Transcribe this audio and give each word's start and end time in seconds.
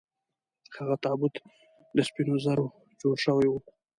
هغه 0.77 0.95
تابوت 1.03 1.35
له 1.95 2.01
سپینو 2.09 2.35
زرو 2.45 2.65
جوړ 3.01 3.15
شوی 3.25 3.47
و. 3.49 3.53